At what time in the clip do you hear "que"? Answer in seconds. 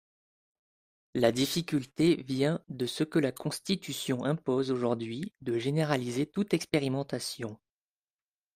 3.03-3.19